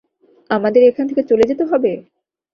[0.49, 1.91] আমাদের এখান থেকে চলে যেতে হবে!